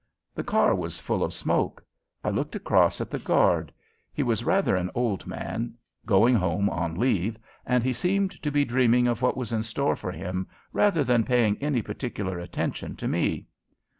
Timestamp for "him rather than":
10.11-11.23